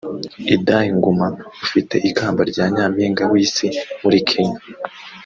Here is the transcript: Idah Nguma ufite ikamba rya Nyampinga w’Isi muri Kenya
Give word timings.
Idah 0.55 0.83
Nguma 0.95 1.27
ufite 1.63 1.95
ikamba 2.09 2.41
rya 2.51 2.65
Nyampinga 2.73 3.23
w’Isi 3.31 3.67
muri 4.01 4.17
Kenya 4.29 4.59